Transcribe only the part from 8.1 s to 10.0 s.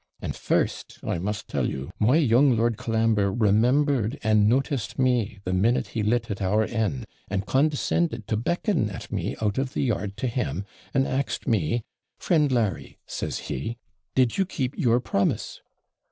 to beckon at me out of the